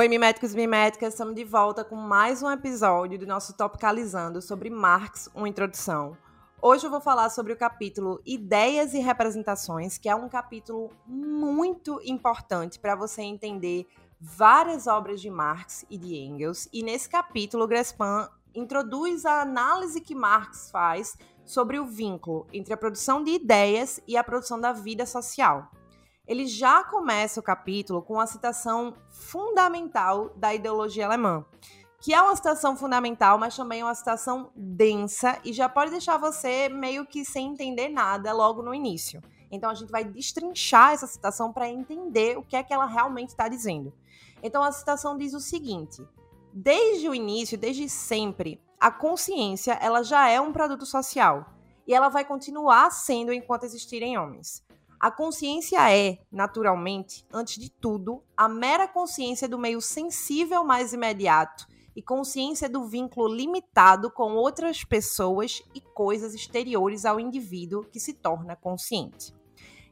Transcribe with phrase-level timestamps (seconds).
[0.00, 4.70] Oi, miméticos e miméticas, estamos de volta com mais um episódio do nosso Topicalizando sobre
[4.70, 6.16] Marx, uma introdução.
[6.62, 11.98] Hoje eu vou falar sobre o capítulo Ideias e Representações, que é um capítulo muito
[12.04, 13.86] importante para você entender
[14.20, 16.68] várias obras de Marx e de Engels.
[16.70, 22.76] E nesse capítulo, Grespan introduz a análise que Marx faz sobre o vínculo entre a
[22.76, 25.70] produção de ideias e a produção da vida social
[26.30, 31.44] ele já começa o capítulo com uma citação fundamental da ideologia alemã,
[32.00, 36.68] que é uma citação fundamental, mas também uma citação densa e já pode deixar você
[36.70, 39.22] meio que sem entender nada logo no início.
[39.50, 43.28] Então a gente vai destrinchar essa citação para entender o que é que ela realmente
[43.28, 43.92] está dizendo.
[44.42, 46.02] Então a citação diz o seguinte:
[46.54, 51.52] desde o início, desde sempre, a consciência ela já é um produto social
[51.86, 54.64] e ela vai continuar sendo enquanto existirem homens.
[54.98, 61.66] A consciência é, naturalmente, antes de tudo, a mera consciência do meio sensível mais imediato
[62.00, 68.14] e consciência do vínculo limitado com outras pessoas e coisas exteriores ao indivíduo que se
[68.14, 69.34] torna consciente.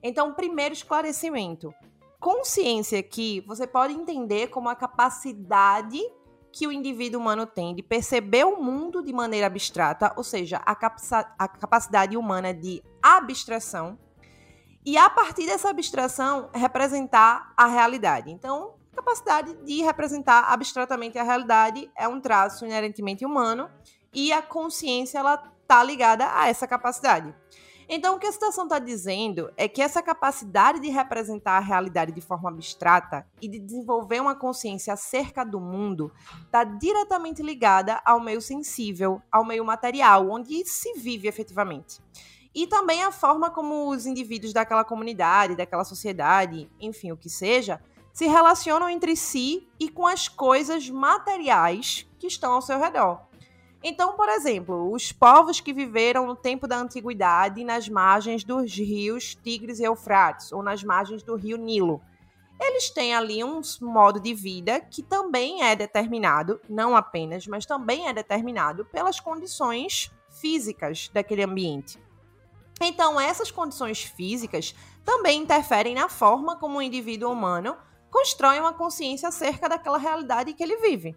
[0.02, 1.70] Então, primeiro esclarecimento.
[2.18, 6.00] Consciência aqui você pode entender como a capacidade
[6.50, 10.72] que o indivíduo humano tem de perceber o mundo de maneira abstrata, ou seja, a,
[11.38, 13.98] a capacidade humana de abstração
[14.82, 18.30] e a partir dessa abstração representar a realidade.
[18.30, 23.70] Então, capacidade de representar abstratamente a realidade é um traço inerentemente humano
[24.12, 27.34] e a consciência ela tá ligada a essa capacidade.
[27.90, 32.12] Então, o que a citação está dizendo é que essa capacidade de representar a realidade
[32.12, 36.12] de forma abstrata e de desenvolver uma consciência acerca do mundo
[36.44, 42.02] está diretamente ligada ao meio sensível, ao meio material, onde se vive efetivamente
[42.54, 47.80] e também a forma como os indivíduos daquela comunidade, daquela sociedade, enfim, o que seja,
[48.18, 53.20] se relacionam entre si e com as coisas materiais que estão ao seu redor.
[53.80, 59.36] Então, por exemplo, os povos que viveram no tempo da antiguidade nas margens dos rios
[59.36, 62.02] Tigres e Eufrates, ou nas margens do rio Nilo,
[62.60, 68.08] eles têm ali um modo de vida que também é determinado, não apenas, mas também
[68.08, 72.02] é determinado pelas condições físicas daquele ambiente.
[72.80, 74.74] Então, essas condições físicas
[75.04, 77.76] também interferem na forma como o indivíduo humano
[78.10, 81.16] constrói uma consciência acerca daquela realidade que ele vive.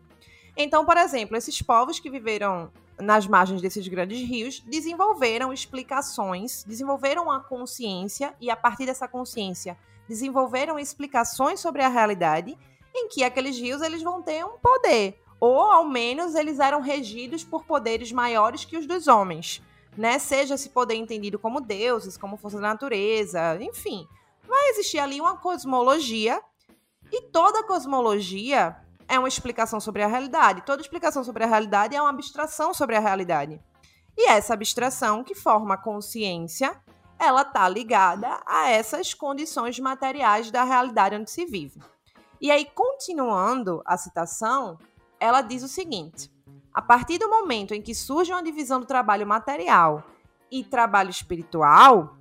[0.56, 7.32] Então, por exemplo, esses povos que viveram nas margens desses grandes rios desenvolveram explicações, desenvolveram
[7.32, 12.58] a consciência e a partir dessa consciência desenvolveram explicações sobre a realidade
[12.94, 17.44] em que aqueles rios eles vão ter um poder, ou ao menos eles eram regidos
[17.44, 19.62] por poderes maiores que os dos homens
[19.98, 20.20] né?
[20.20, 24.08] Seja esse poder entendido como deuses, como força da natureza, enfim.
[24.48, 26.42] Vai existir ali uma cosmologia
[27.12, 28.78] e toda cosmologia
[29.08, 30.62] é uma explicação sobre a realidade.
[30.66, 33.62] Toda explicação sobre a realidade é uma abstração sobre a realidade.
[34.18, 36.80] E essa abstração que forma a consciência,
[37.20, 41.82] ela está ligada a essas condições materiais da realidade onde se vive.
[42.40, 44.80] E aí, continuando a citação,
[45.20, 46.32] ela diz o seguinte:
[46.74, 50.04] a partir do momento em que surge uma divisão do trabalho material
[50.50, 52.16] e trabalho espiritual,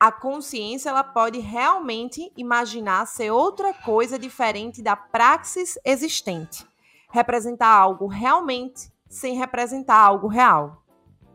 [0.00, 6.66] a consciência ela pode realmente imaginar ser outra coisa diferente da praxis existente,
[7.10, 10.82] representar algo realmente sem representar algo real.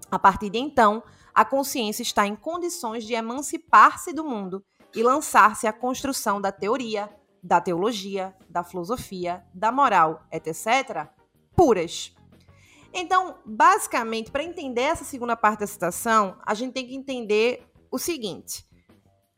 [0.10, 4.66] A partir de então, a consciência está em condições de emancipar-se do mundo
[4.96, 11.08] e lançar-se à construção da teoria, da teologia, da filosofia, da moral, etc.,
[11.56, 12.16] puras.
[12.92, 18.00] Então, basicamente, para entender essa segunda parte da citação, a gente tem que entender o
[18.00, 18.66] seguinte: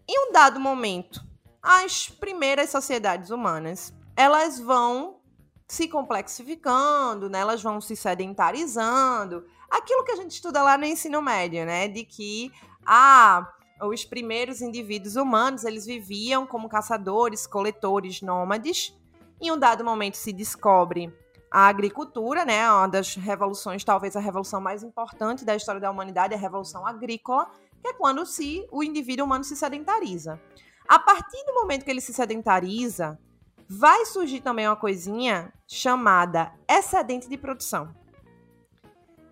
[0.08, 1.22] em um dado momento,
[1.62, 5.20] as primeiras sociedades humanas, elas vão
[5.68, 7.40] se complexificando, né?
[7.40, 9.46] Elas vão se sedentarizando.
[9.70, 12.52] Aquilo que a gente estuda lá no ensino médio, né, de que
[12.86, 13.46] ah,
[13.82, 18.98] os primeiros indivíduos humanos, eles viviam como caçadores, coletores, nômades.
[19.42, 21.14] Em um dado momento se descobre
[21.52, 26.34] a agricultura, né, uma das revoluções, talvez a revolução mais importante da história da humanidade,
[26.34, 27.50] a revolução agrícola,
[27.82, 30.40] que é quando se o indivíduo humano se sedentariza.
[30.88, 33.20] A partir do momento que ele se sedentariza,
[33.68, 37.94] vai surgir também uma coisinha chamada excedente de produção.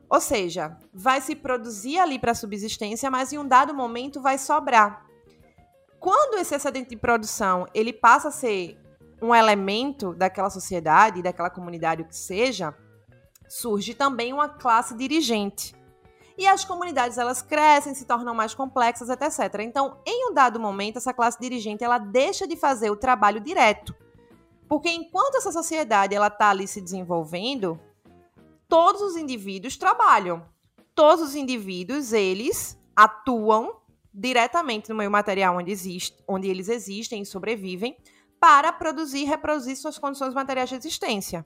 [0.10, 5.06] Ou seja, vai se produzir ali para subsistência, mas em um dado momento vai sobrar.
[6.00, 8.78] quando esse excedente de produção ele passa a ser
[9.20, 12.76] um elemento daquela sociedade, daquela comunidade, o que seja,
[13.50, 15.74] surge também uma classe dirigente.
[16.38, 19.62] E as comunidades elas crescem, se tornam mais complexas, etc.
[19.62, 23.96] Então, em um dado momento, essa classe dirigente ela deixa de fazer o trabalho direto.
[24.68, 27.80] Porque enquanto essa sociedade ela está ali se desenvolvendo,
[28.68, 30.46] todos os indivíduos trabalham.
[30.94, 33.82] Todos os indivíduos, eles atuam
[34.14, 37.98] diretamente no meio material onde, existe, onde eles existem e sobrevivem
[38.40, 41.46] para produzir e reproduzir suas condições materiais de existência.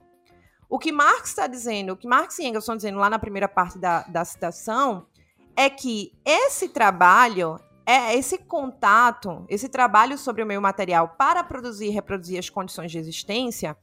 [0.70, 3.48] O que Marx está dizendo, o que Marx e Engels estão dizendo lá na primeira
[3.48, 5.08] parte da, da citação,
[5.56, 11.88] é que esse trabalho, é esse contato, esse trabalho sobre o meio material para produzir
[11.88, 13.76] e reproduzir as condições de existência,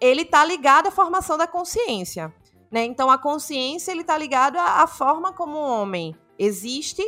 [0.00, 2.34] ele está ligado à formação da consciência.
[2.72, 2.86] Né?
[2.86, 7.04] Então, a consciência ele está ligado à, forma como o homem existe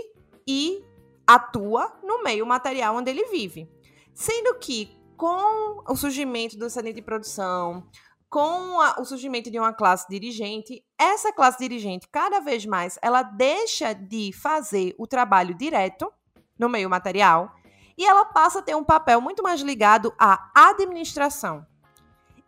[0.47, 0.85] e
[1.27, 3.67] atua no meio material onde ele vive.
[4.13, 7.89] Sendo que, com o surgimento do excedente de produção,
[8.35, 13.23] com a, o surgimento de uma classe dirigente, essa classe dirigente, cada vez mais, ela
[13.23, 16.13] deixa de fazer o trabalho direto
[16.59, 17.55] no meio material
[17.97, 21.65] e ela passa a ter um papel muito mais ligado à administração.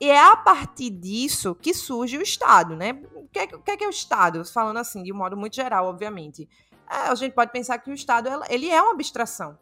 [0.01, 3.01] E é a partir disso que surge o Estado, né?
[3.15, 4.45] O que é, o que é, que é o Estado?
[4.45, 6.49] Falando assim, de um modo muito geral, obviamente.
[6.91, 9.57] É, a gente pode pensar que o Estado ele é uma abstração.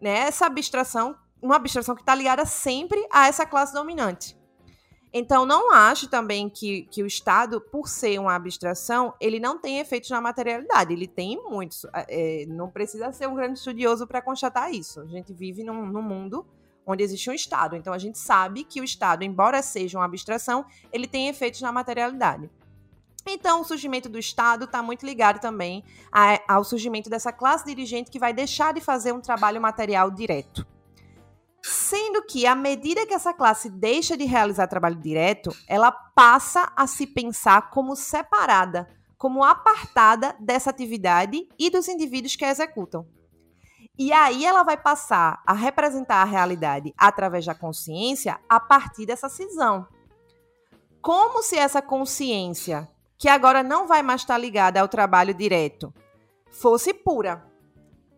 [0.00, 0.20] Né?
[0.20, 4.40] Essa abstração, uma abstração que está ligada sempre a essa classe dominante.
[5.14, 9.78] Então, não acho também que, que o Estado, por ser uma abstração, ele não tem
[9.78, 10.92] efeitos na materialidade.
[10.92, 11.84] Ele tem muitos.
[11.92, 15.00] É, não precisa ser um grande estudioso para constatar isso.
[15.00, 16.46] A gente vive num, num mundo
[16.86, 17.76] onde existe um Estado.
[17.76, 21.70] Então, a gente sabe que o Estado, embora seja uma abstração, ele tem efeitos na
[21.70, 22.50] materialidade.
[23.26, 25.84] Então, o surgimento do Estado está muito ligado também
[26.48, 30.66] ao surgimento dessa classe dirigente que vai deixar de fazer um trabalho material direto.
[31.64, 36.86] Sendo que, à medida que essa classe deixa de realizar trabalho direto, ela passa a
[36.88, 43.06] se pensar como separada, como apartada dessa atividade e dos indivíduos que a executam.
[43.96, 49.28] E aí ela vai passar a representar a realidade através da consciência a partir dessa
[49.28, 49.86] cisão.
[51.00, 55.94] Como se essa consciência, que agora não vai mais estar ligada ao trabalho direto,
[56.50, 57.51] fosse pura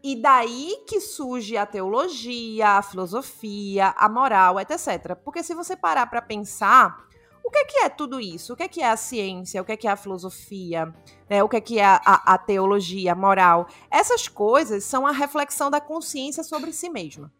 [0.07, 5.17] e daí que surge a teologia, a filosofia, a moral, etc.
[5.25, 7.07] Porque se você parar para pensar,
[7.43, 8.53] o que é, que é tudo isso?
[8.53, 9.63] O que é, que é a ciência?
[9.63, 10.95] O que é, que é a filosofia?
[11.27, 11.43] Né?
[11.43, 13.67] O que é, que é a, a, a teologia, a moral?
[13.91, 17.33] Essas coisas são a reflexão da consciência sobre si mesma.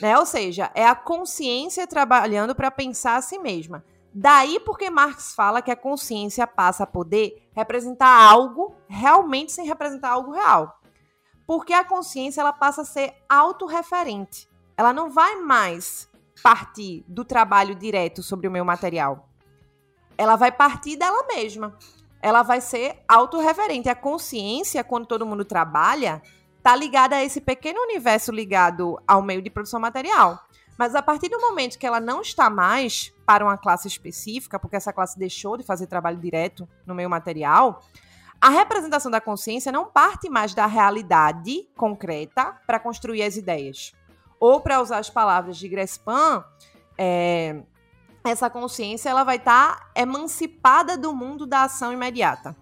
[0.00, 0.18] Né?
[0.18, 3.84] Ou seja, é a consciência trabalhando para pensar a si mesma.
[4.12, 10.10] Daí porque Marx fala que a consciência passa a poder representar algo realmente sem representar
[10.10, 10.80] algo real.
[11.46, 14.48] Porque a consciência ela passa a ser autorreferente.
[14.76, 16.08] Ela não vai mais
[16.42, 19.28] partir do trabalho direto sobre o meu material.
[20.16, 21.76] Ela vai partir dela mesma.
[22.20, 23.88] Ela vai ser autorreferente.
[23.88, 26.22] A consciência, quando todo mundo trabalha,
[26.56, 30.42] está ligada a esse pequeno universo ligado ao meio de produção material.
[30.78, 34.76] Mas a partir do momento que ela não está mais para uma classe específica, porque
[34.76, 37.80] essa classe deixou de fazer trabalho direto no meio material,
[38.44, 43.94] a representação da consciência não parte mais da realidade concreta para construir as ideias.
[44.38, 46.44] Ou, para usar as palavras de Grespan,
[46.98, 47.62] é,
[48.22, 52.54] essa consciência ela vai estar tá emancipada do mundo da ação imediata.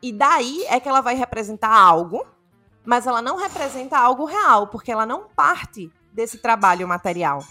[0.00, 2.26] E daí é que ela vai representar algo,
[2.82, 7.44] mas ela não representa algo real, porque ela não parte desse trabalho material.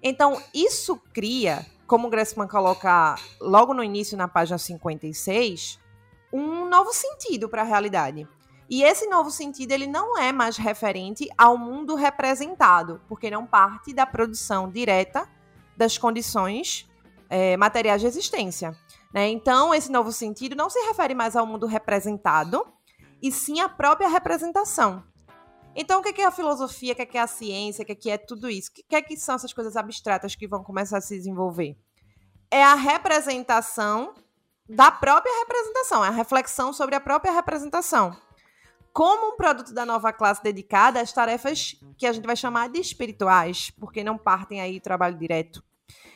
[0.00, 5.80] Então, isso cria, como o coloca logo no início, na página 56,
[6.32, 8.26] um novo sentido para a realidade.
[8.68, 13.92] E esse novo sentido ele não é mais referente ao mundo representado, porque não parte
[13.92, 15.28] da produção direta
[15.76, 16.88] das condições
[17.28, 18.76] é, materiais de existência.
[19.12, 19.28] Né?
[19.28, 22.64] Então, esse novo sentido não se refere mais ao mundo representado,
[23.22, 25.04] e sim à própria representação.
[25.74, 28.48] Então, o que é a filosofia, o que é a ciência, o que é tudo
[28.50, 28.70] isso?
[28.70, 31.76] O que, é que são essas coisas abstratas que vão começar a se desenvolver?
[32.50, 34.12] É a representação
[34.70, 38.16] da própria representação, é a reflexão sobre a própria representação.
[38.92, 42.78] Como um produto da nova classe dedicada às tarefas que a gente vai chamar de
[42.80, 45.62] espirituais, porque não partem aí trabalho direto.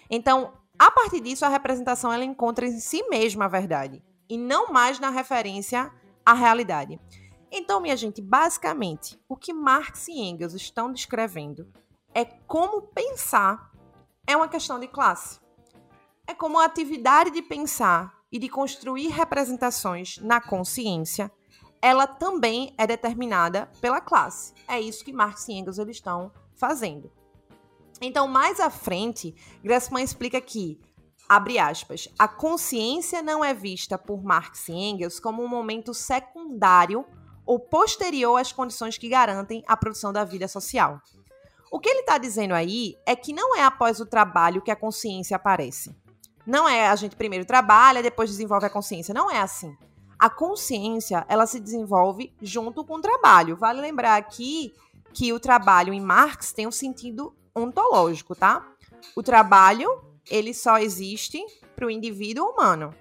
[0.08, 4.72] Então, a partir disso, a representação ela encontra em si mesma a verdade e não
[4.72, 5.90] mais na referência
[6.24, 7.00] à realidade.
[7.50, 11.68] Então, minha gente, basicamente, o que Marx e Engels estão descrevendo
[12.14, 13.72] é como pensar
[14.26, 15.40] é uma questão de classe.
[16.26, 21.30] É como a atividade de pensar e de construir representações na consciência
[21.80, 24.54] ela também é determinada pela classe.
[24.66, 27.12] É isso que Marx e Engels eles estão fazendo.
[28.00, 30.80] Então, mais à frente, Gressman explica que,
[31.28, 37.04] abre aspas, a consciência não é vista por Marx e Engels como um momento secundário
[37.44, 40.98] ou posterior às condições que garantem a produção da vida social.
[41.70, 44.76] O que ele está dizendo aí é que não é após o trabalho que a
[44.76, 45.94] consciência aparece.
[46.46, 49.14] Não é a gente primeiro trabalha, depois desenvolve a consciência.
[49.14, 49.76] Não é assim.
[50.18, 53.56] A consciência, ela se desenvolve junto com o trabalho.
[53.56, 54.74] Vale lembrar aqui
[55.12, 58.66] que o trabalho em Marx tem um sentido ontológico, tá?
[59.16, 61.40] O trabalho, ele só existe
[61.74, 62.94] para o indivíduo humano.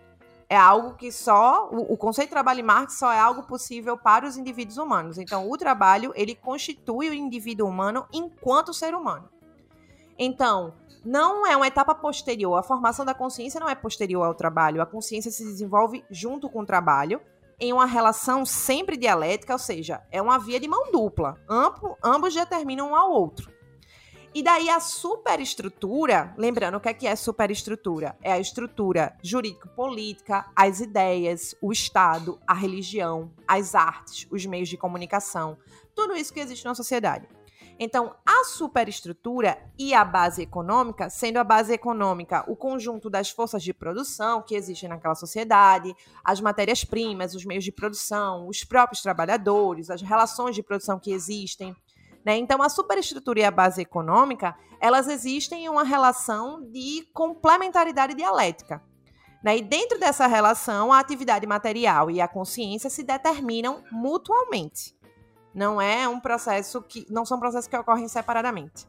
[0.49, 1.69] É algo que só.
[1.71, 5.17] O, conceito de trabalho em Marx só é algo possível para os indivíduos humanos.
[5.17, 9.27] Então, o trabalho, ele constitui o indivíduo humano enquanto ser humano.
[10.17, 10.73] Então,
[11.03, 12.57] não é uma etapa posterior.
[12.57, 14.81] A formação da consciência não é posterior ao trabalho.
[14.81, 17.21] A consciência se desenvolve junto com o trabalho,
[17.59, 21.37] em uma relação sempre dialética, ou seja, é uma via de mão dupla.
[21.49, 23.51] Ambo, ambos determinam um ao outro.
[24.35, 28.17] E daí a superestrutura, lembrando o que é, que é superestrutura?
[28.19, 34.75] É a estrutura jurídico-política, as ideias, o Estado, a religião, as artes, os meios de
[34.75, 35.55] comunicação,
[35.93, 37.27] tudo isso que existe na sociedade.
[37.83, 43.61] Então, a superestrutura e a base econômica, sendo a base econômica o conjunto das forças
[43.61, 49.89] de produção que existem naquela sociedade, as matérias-primas, os meios de produção, os próprios trabalhadores,
[49.89, 51.75] as relações de produção que existem,
[52.25, 52.37] né?
[52.37, 58.81] Então, a superestrutura e a base econômica, elas existem em uma relação de complementaridade dialética.
[59.43, 59.57] Né?
[59.57, 64.95] E dentro dessa relação, a atividade material e a consciência se determinam mutuamente.
[65.53, 67.05] Não é um processo que.
[67.09, 68.87] Não são processos que ocorrem separadamente.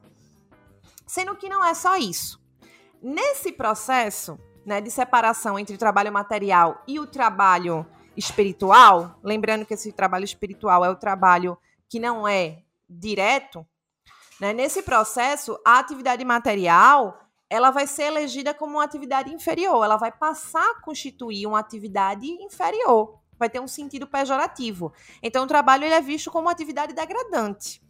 [1.07, 2.43] Sendo que não é só isso.
[3.03, 9.75] Nesse processo né, de separação entre o trabalho material e o trabalho espiritual, lembrando que
[9.75, 13.67] esse trabalho espiritual é o trabalho que não é direto,
[14.41, 19.97] né, nesse processo, a atividade material ela vai ser elegida como uma atividade inferior, ela
[19.97, 24.93] vai passar a constituir uma atividade inferior, vai ter um sentido pejorativo.
[25.23, 27.83] Então, o trabalho ele é visto como uma atividade degradante.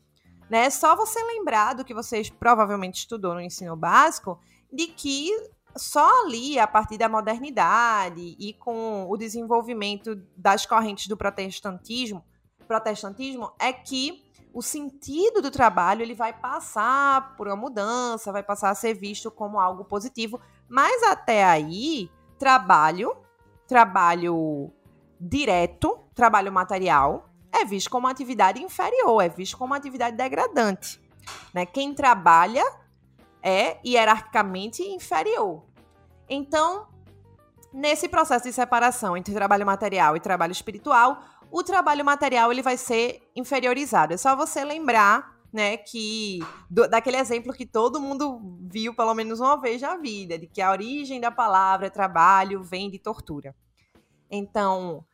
[0.50, 0.66] Né?
[0.66, 4.38] É só você lembrar do que vocês provavelmente estudou no ensino básico,
[4.73, 5.30] de que
[5.76, 12.25] só ali, a partir da modernidade e com o desenvolvimento das correntes do protestantismo,
[12.66, 18.70] protestantismo é que o sentido do trabalho ele vai passar por uma mudança, vai passar
[18.70, 22.08] a ser visto como algo positivo, mas até aí,
[22.38, 23.16] trabalho,
[23.66, 24.73] trabalho
[25.25, 31.00] direto, trabalho material, é visto como uma atividade inferior, é visto como uma atividade degradante.
[31.52, 31.64] Né?
[31.64, 32.64] Quem trabalha
[33.43, 35.64] é hierarquicamente inferior.
[36.28, 36.87] Então,
[37.73, 42.76] nesse processo de separação entre trabalho material e trabalho espiritual, o trabalho material ele vai
[42.76, 44.12] ser inferiorizado.
[44.12, 49.40] É só você lembrar, né, que do, daquele exemplo que todo mundo viu pelo menos
[49.40, 53.54] uma vez na vida, de que a origem da palavra trabalho vem de tortura.
[54.31, 55.04] Então,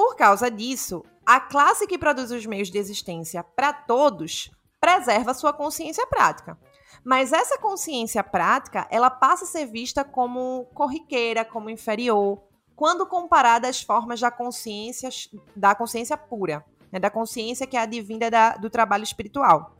[0.00, 5.52] por causa disso, a classe que produz os meios de existência para todos preserva sua
[5.52, 6.58] consciência prática.
[7.04, 12.42] Mas essa consciência prática, ela passa a ser vista como corriqueira, como inferior,
[12.74, 15.10] quando comparada às formas da consciência,
[15.54, 19.76] da consciência pura, né, da consciência que é advinda da, do trabalho espiritual.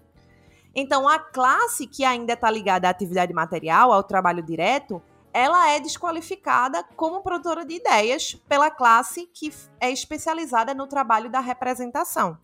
[0.75, 5.81] Então, a classe que ainda está ligada à atividade material, ao trabalho direto, ela é
[5.81, 12.39] desqualificada como produtora de ideias pela classe que é especializada no trabalho da representação.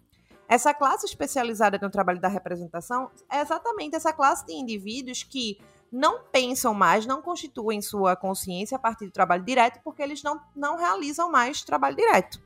[0.49, 5.59] Essa classe especializada no trabalho da representação é exatamente essa classe de indivíduos que
[5.91, 10.41] não pensam mais, não constituem sua consciência a partir do trabalho direto, porque eles não,
[10.55, 12.41] não realizam mais trabalho direto.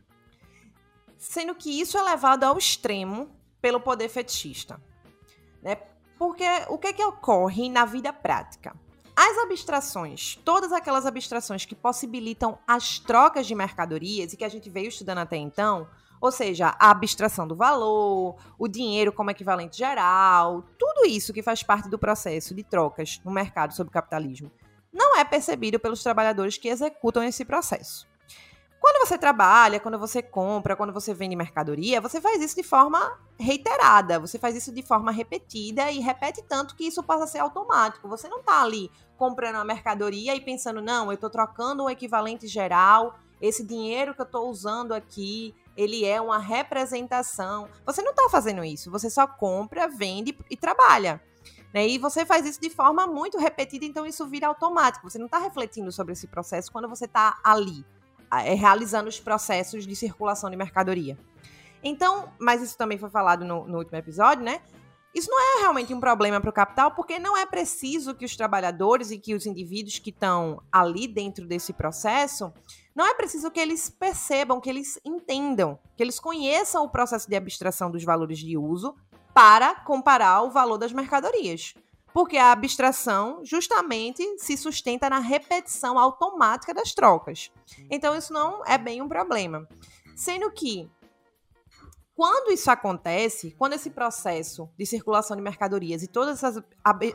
[1.18, 3.28] Sendo que isso é levado ao extremo
[3.60, 4.80] pelo poder fetichista.
[5.62, 5.76] Né?
[6.18, 8.74] Porque o que, é que ocorre na vida prática?
[9.22, 14.70] As abstrações, todas aquelas abstrações que possibilitam as trocas de mercadorias e que a gente
[14.70, 15.86] veio estudando até então,
[16.22, 21.62] ou seja, a abstração do valor, o dinheiro como equivalente geral, tudo isso que faz
[21.62, 24.50] parte do processo de trocas no mercado sobre o capitalismo,
[24.90, 28.08] não é percebido pelos trabalhadores que executam esse processo.
[28.80, 33.20] Quando você trabalha, quando você compra, quando você vende mercadoria, você faz isso de forma
[33.38, 37.40] reiterada, você faz isso de forma repetida e repete tanto que isso passa a ser
[37.40, 38.08] automático.
[38.08, 42.46] Você não está ali comprando uma mercadoria e pensando, não, eu estou trocando o equivalente
[42.46, 47.68] geral, esse dinheiro que eu estou usando aqui, ele é uma representação.
[47.84, 51.22] Você não está fazendo isso, você só compra, vende e trabalha.
[51.70, 51.86] Né?
[51.86, 55.10] E você faz isso de forma muito repetida, então isso vira automático.
[55.10, 57.84] Você não está refletindo sobre esse processo quando você está ali,
[58.32, 61.18] é, realizando os processos de circulação de mercadoria.
[61.84, 64.62] Então, mas isso também foi falado no, no último episódio, né?
[65.14, 68.36] Isso não é realmente um problema para o capital, porque não é preciso que os
[68.36, 72.52] trabalhadores e que os indivíduos que estão ali dentro desse processo,
[72.94, 77.34] não é preciso que eles percebam, que eles entendam, que eles conheçam o processo de
[77.34, 78.94] abstração dos valores de uso
[79.34, 81.74] para comparar o valor das mercadorias.
[82.12, 87.50] Porque a abstração justamente se sustenta na repetição automática das trocas.
[87.88, 89.66] Então, isso não é bem um problema.
[90.16, 90.90] Sendo que
[92.14, 96.62] quando isso acontece, quando esse processo de circulação de mercadorias e todas essas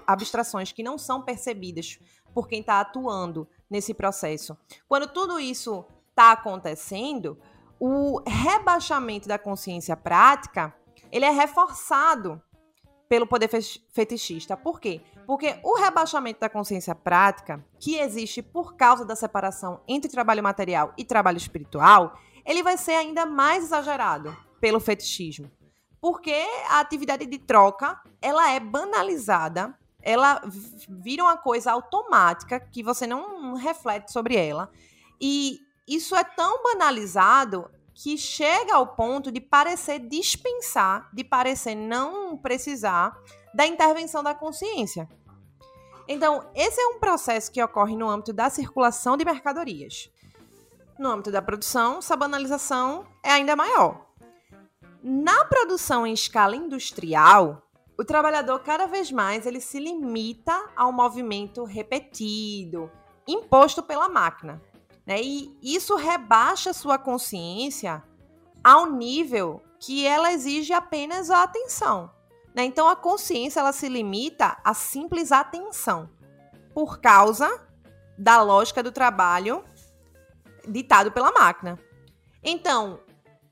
[0.08, 2.00] abstrações que não são percebidas
[2.34, 7.38] por quem está atuando nesse processo, quando tudo isso está acontecendo,
[7.80, 10.74] o rebaixamento da consciência prática
[11.12, 12.42] ele é reforçado
[13.08, 13.50] pelo poder
[13.94, 14.58] fetichista.
[14.58, 15.02] Por quê?
[15.28, 20.94] Porque o rebaixamento da consciência prática, que existe por causa da separação entre trabalho material
[20.98, 25.52] e trabalho espiritual, ele vai ser ainda mais exagerado pelo fetichismo.
[26.00, 26.36] Porque
[26.70, 30.42] a atividade de troca, ela é banalizada, ela
[30.88, 34.70] vira uma coisa automática que você não reflete sobre ela.
[35.20, 42.38] E isso é tão banalizado que chega ao ponto de parecer dispensar, de parecer não
[42.38, 43.18] precisar
[43.54, 45.10] da intervenção da consciência.
[46.08, 50.12] Então, esse é um processo que ocorre no âmbito da circulação de mercadorias.
[51.00, 54.06] No âmbito da produção, essa banalização é ainda maior.
[55.08, 57.62] Na produção em escala industrial,
[57.96, 62.90] o trabalhador cada vez mais ele se limita ao movimento repetido,
[63.28, 64.60] imposto pela máquina.
[65.06, 65.22] Né?
[65.22, 68.04] E isso rebaixa sua consciência
[68.64, 72.10] ao nível que ela exige apenas a atenção.
[72.56, 72.64] Né?
[72.64, 76.10] Então a consciência ela se limita a simples atenção,
[76.74, 77.64] por causa
[78.18, 79.64] da lógica do trabalho
[80.68, 81.80] ditado pela máquina.
[82.44, 83.05] Então,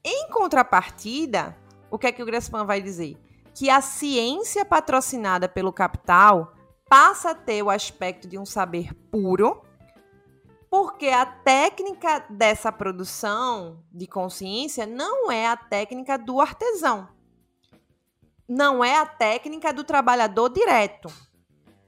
[0.04, 1.58] em contrapartida,
[1.90, 3.18] o que é que o Gressman vai dizer?
[3.54, 6.54] Que a ciência patrocinada pelo capital
[6.90, 9.64] passa a ter o aspecto de um saber puro,
[10.70, 17.08] porque a técnica dessa produção de consciência não é a técnica do artesão.
[18.50, 21.08] Não é a técnica do trabalhador direto.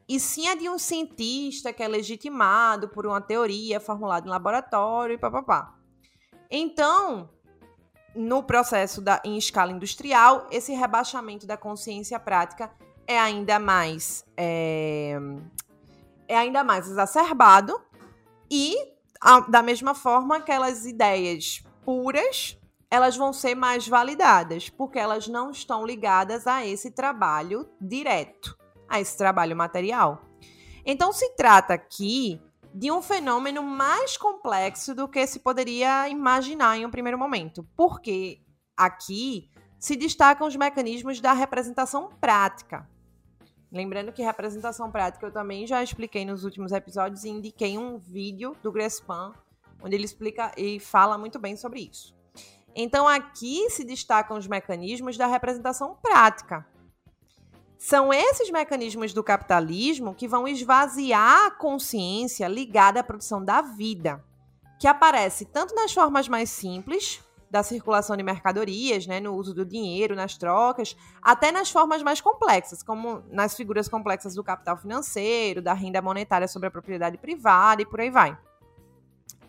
[0.07, 5.15] E sim a de um cientista que é legitimado por uma teoria formulada em laboratório
[5.15, 5.75] e papapá.
[6.49, 7.29] Então,
[8.15, 12.71] no processo da, em escala industrial, esse rebaixamento da consciência prática
[13.07, 15.17] é ainda mais é,
[16.27, 17.79] é ainda mais exacerbado
[18.49, 18.75] e
[19.21, 22.57] a, da mesma forma aquelas ideias puras
[22.89, 28.99] elas vão ser mais validadas porque elas não estão ligadas a esse trabalho direto, a
[28.99, 30.21] esse trabalho material.
[30.85, 32.41] Então se trata aqui
[32.75, 38.41] de um fenômeno mais complexo do que se poderia imaginar em um primeiro momento, porque
[38.75, 42.85] aqui se destacam os mecanismos da representação prática.
[43.71, 48.57] Lembrando que representação prática eu também já expliquei nos últimos episódios e indiquei um vídeo
[48.61, 49.31] do Grespan,
[49.81, 52.13] onde ele explica e fala muito bem sobre isso.
[52.75, 56.67] Então aqui se destacam os mecanismos da representação prática,
[57.77, 64.23] são esses mecanismos do capitalismo que vão esvaziar a consciência ligada à produção da vida,
[64.79, 69.65] que aparece tanto nas formas mais simples da circulação de mercadorias, né, no uso do
[69.65, 75.61] dinheiro, nas trocas, até nas formas mais complexas, como nas figuras complexas do capital financeiro,
[75.61, 78.37] da renda monetária sobre a propriedade privada e por aí vai.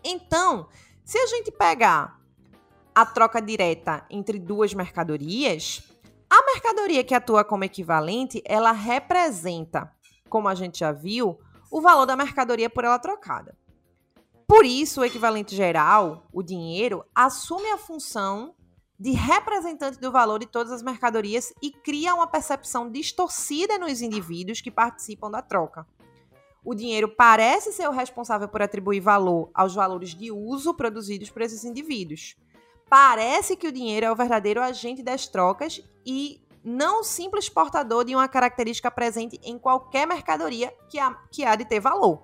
[0.05, 0.69] Então,
[1.05, 2.21] se a gente pegar
[2.95, 5.83] a troca direta entre duas mercadorias,
[6.29, 9.93] a mercadoria que atua como equivalente, ela representa,
[10.29, 11.39] como a gente já viu,
[11.71, 13.57] o valor da mercadoria por ela trocada.
[14.47, 18.55] Por isso, o equivalente geral, o dinheiro, assume a função
[18.99, 24.61] de representante do valor de todas as mercadorias e cria uma percepção distorcida nos indivíduos
[24.61, 25.87] que participam da troca.
[26.65, 31.43] O dinheiro parece ser o responsável por atribuir valor aos valores de uso produzidos por
[31.43, 32.37] esses indivíduos.
[32.89, 38.15] Parece que o dinheiro é o verdadeiro agente das trocas e não simples portador de
[38.15, 42.23] uma característica presente em qualquer mercadoria que há, que há de ter valor.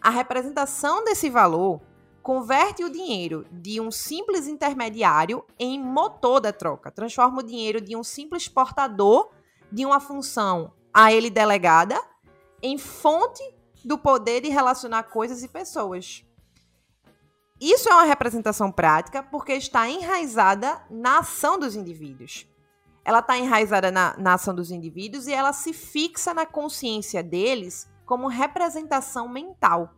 [0.00, 1.80] A representação desse valor
[2.22, 7.96] converte o dinheiro de um simples intermediário em motor da troca, transforma o dinheiro de
[7.96, 9.30] um simples portador
[9.70, 12.00] de uma função a ele delegada
[12.62, 13.42] em fonte
[13.84, 16.24] do poder de relacionar coisas e pessoas.
[17.60, 22.46] Isso é uma representação prática porque está enraizada na ação dos indivíduos.
[23.04, 27.88] Ela está enraizada na, na ação dos indivíduos e ela se fixa na consciência deles
[28.04, 29.94] como representação mental.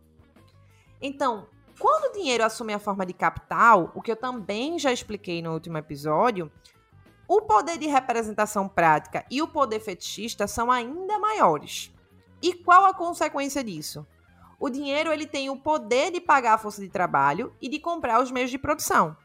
[1.01, 1.47] Então,
[1.79, 5.53] quando o dinheiro assume a forma de capital, o que eu também já expliquei no
[5.53, 6.51] último episódio,
[7.27, 11.91] o poder de representação prática e o poder fetichista são ainda maiores.
[12.41, 14.05] E qual a consequência disso?
[14.59, 18.21] O dinheiro ele tem o poder de pagar a força de trabalho e de comprar
[18.21, 19.15] os meios de produção.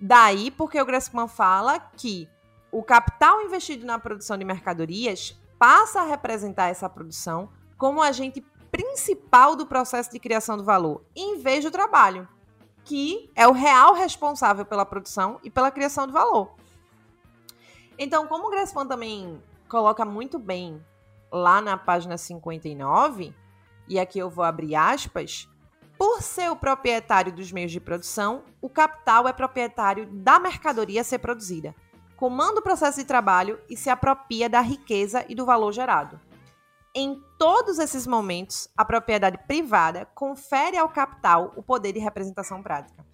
[0.00, 2.28] Daí porque o Gressman fala que
[2.70, 9.54] o capital investido na produção de mercadorias passa a representar essa produção como agente principal
[9.54, 12.28] do processo de criação do valor, em vez do trabalho,
[12.84, 16.54] que é o real responsável pela produção e pela criação do valor.
[17.96, 20.84] Então, como o Gressman também coloca muito bem
[21.30, 23.32] lá na página 59,
[23.88, 25.48] e aqui eu vou abrir aspas,
[25.96, 31.04] por ser o proprietário dos meios de produção, o capital é proprietário da mercadoria a
[31.04, 31.74] ser produzida,
[32.16, 36.20] comanda o processo de trabalho e se apropria da riqueza e do valor gerado.
[36.96, 43.04] Em todos esses momentos, a propriedade privada confere ao capital o poder de representação prática.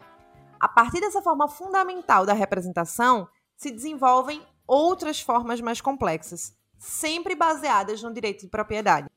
[0.58, 8.02] A partir dessa forma fundamental da representação, se desenvolvem outras formas mais complexas, sempre baseadas
[8.02, 9.08] no direito de propriedade.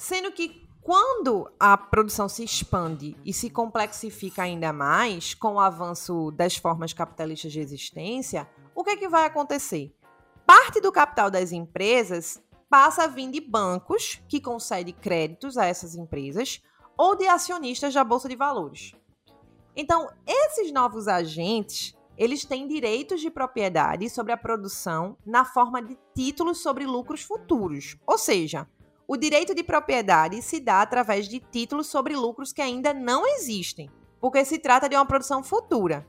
[0.00, 6.30] Sendo que quando a produção se expande e se complexifica ainda mais com o avanço
[6.30, 9.94] das formas capitalistas de existência, o que, é que vai acontecer?
[10.46, 15.94] Parte do capital das empresas passa a vir de bancos que concedem créditos a essas
[15.94, 16.62] empresas
[16.96, 18.94] ou de acionistas da bolsa de valores.
[19.76, 25.98] Então, esses novos agentes, eles têm direitos de propriedade sobre a produção na forma de
[26.14, 28.66] títulos sobre lucros futuros, ou seja,
[29.10, 33.90] o direito de propriedade se dá através de títulos sobre lucros que ainda não existem,
[34.20, 36.06] porque se trata de uma produção futura.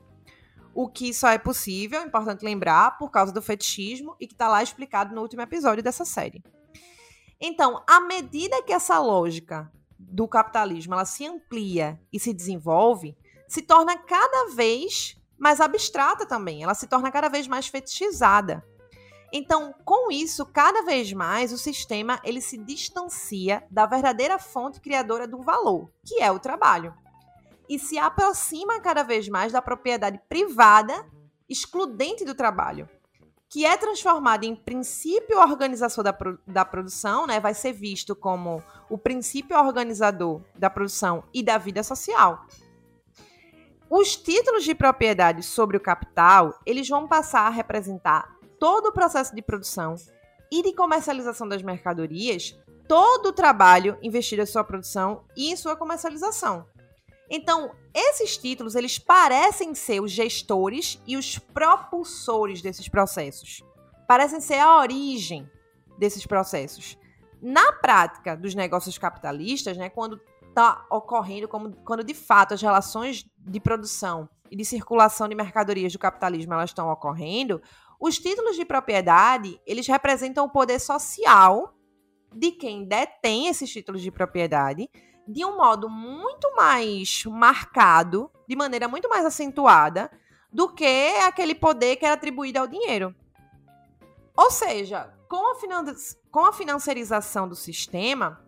[0.72, 4.46] O que só é possível, é importante lembrar, por causa do fetichismo e que está
[4.46, 6.44] lá explicado no último episódio dessa série.
[7.40, 13.16] Então, à medida que essa lógica do capitalismo ela se amplia e se desenvolve,
[13.48, 18.64] se torna cada vez mais abstrata também, ela se torna cada vez mais fetichizada.
[19.32, 25.26] Então, com isso, cada vez mais o sistema ele se distancia da verdadeira fonte criadora
[25.26, 26.94] do valor, que é o trabalho,
[27.66, 31.06] e se aproxima cada vez mais da propriedade privada
[31.48, 32.86] excludente do trabalho,
[33.48, 36.16] que é transformada em princípio organizador da,
[36.46, 37.40] da produção, né?
[37.40, 42.46] vai ser visto como o princípio organizador da produção e da vida social.
[43.88, 48.31] Os títulos de propriedade sobre o capital, eles vão passar a representar
[48.62, 49.96] todo o processo de produção
[50.48, 55.74] e de comercialização das mercadorias, todo o trabalho investido em sua produção e em sua
[55.74, 56.64] comercialização.
[57.28, 63.64] Então, esses títulos, eles parecem ser os gestores e os propulsores desses processos.
[64.06, 65.50] Parecem ser a origem
[65.98, 66.96] desses processos.
[67.42, 73.28] Na prática dos negócios capitalistas, né, quando está ocorrendo, como, quando de fato as relações
[73.40, 77.60] de produção e de circulação de mercadorias do capitalismo elas estão ocorrendo,
[78.02, 81.72] os títulos de propriedade, eles representam o poder social
[82.34, 84.90] de quem detém esses títulos de propriedade
[85.28, 90.10] de um modo muito mais marcado, de maneira muito mais acentuada,
[90.52, 93.14] do que aquele poder que era atribuído ao dinheiro.
[94.36, 95.54] Ou seja, com a,
[96.28, 98.44] com a financiarização do sistema,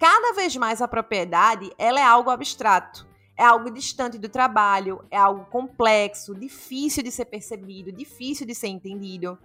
[0.00, 3.06] cada vez mais a propriedade ela é algo abstrato
[3.36, 8.68] é algo distante do trabalho, é algo complexo, difícil de ser percebido, difícil de ser
[8.68, 9.38] entendido.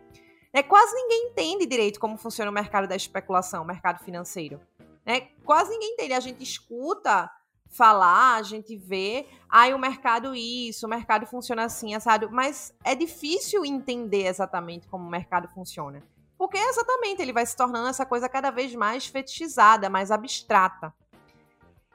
[0.51, 4.59] É, quase ninguém entende direito como funciona o mercado da especulação, o mercado financeiro.
[5.05, 6.13] É, quase ninguém entende.
[6.13, 7.31] A gente escuta
[7.69, 12.27] falar, a gente vê, aí ah, o mercado isso, o mercado funciona assim, sabe?
[12.27, 16.03] Mas é difícil entender exatamente como o mercado funciona.
[16.37, 20.93] Porque exatamente ele vai se tornando essa coisa cada vez mais fetichizada, mais abstrata.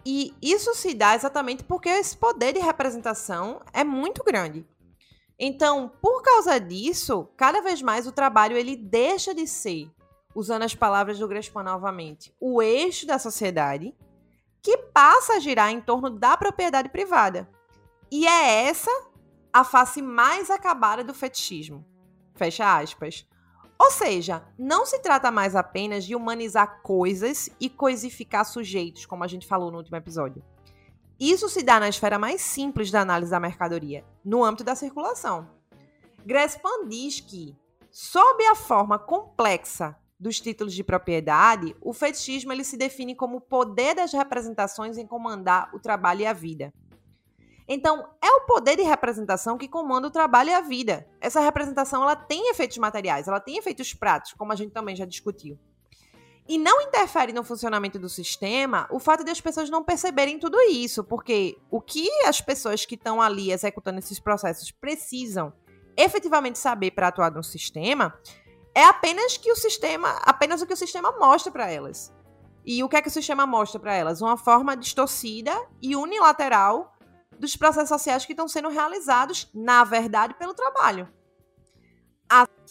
[0.07, 4.67] E isso se dá exatamente porque esse poder de representação é muito grande.
[5.39, 9.91] Então, por causa disso, cada vez mais o trabalho ele deixa de ser,
[10.35, 13.95] usando as palavras do Grespan novamente, o eixo da sociedade,
[14.63, 17.49] que passa a girar em torno da propriedade privada.
[18.11, 18.91] E é essa
[19.53, 21.85] a face mais acabada do fetichismo.
[22.35, 23.27] Fecha aspas.
[23.79, 29.27] Ou seja, não se trata mais apenas de humanizar coisas e coisificar sujeitos, como a
[29.27, 30.43] gente falou no último episódio.
[31.19, 35.49] Isso se dá na esfera mais simples da análise da mercadoria, no âmbito da circulação.
[36.25, 37.57] Grespan diz que,
[37.91, 43.41] sob a forma complexa dos títulos de propriedade, o fetichismo ele se define como o
[43.41, 46.73] poder das representações em comandar o trabalho e a vida.
[47.67, 51.09] Então, é o poder de representação que comanda o trabalho e a vida.
[51.21, 55.07] Essa representação ela tem efeitos materiais, ela tem efeitos práticos, como a gente também já
[55.07, 55.59] discutiu.
[56.47, 60.61] E não interfere no funcionamento do sistema o fato de as pessoas não perceberem tudo
[60.61, 65.55] isso, porque o que as pessoas que estão ali executando esses processos precisam
[65.97, 68.15] efetivamente saber para atuar no sistema
[68.75, 72.13] é apenas que o sistema, apenas o que o sistema mostra para elas.
[72.67, 74.21] E o que é que o sistema mostra para elas?
[74.21, 76.94] Uma forma distorcida e unilateral
[77.39, 81.09] dos processos sociais que estão sendo realizados, na verdade, pelo trabalho.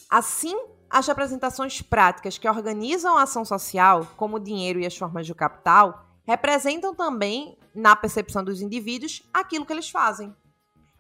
[0.10, 0.56] Assim,
[0.90, 5.34] as representações práticas que organizam a ação social, como o dinheiro e as formas de
[5.34, 10.36] capital, representam também, na percepção dos indivíduos, aquilo que eles fazem.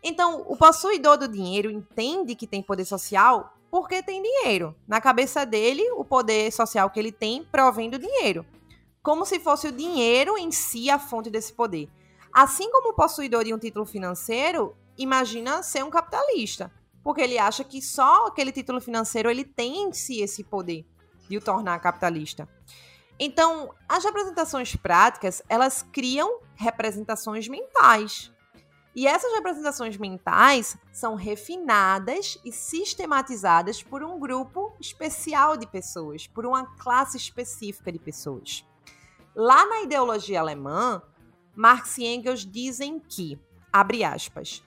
[0.04, 4.76] Então, o possuidor do dinheiro entende que tem poder social porque tem dinheiro.
[4.88, 8.46] Na cabeça dele, o poder social que ele tem provém do dinheiro.
[9.02, 11.90] Como se fosse o dinheiro em si a fonte desse poder.
[12.34, 16.72] Assim como o possuidor de um título financeiro imagina ser um capitalista,
[17.04, 20.86] porque ele acha que só aquele título financeiro ele tem em si esse poder
[21.30, 22.50] de o tornar capitalista.
[23.20, 28.32] Então, as representações práticas, elas criam representações mentais.
[28.96, 36.46] E essas representações mentais são refinadas e sistematizadas por um grupo especial de pessoas, por
[36.46, 38.66] uma classe específica de pessoas.
[39.36, 41.02] Lá na ideologia alemã,
[41.56, 43.40] Marx e Engels dizem que,
[43.72, 44.64] abre aspas,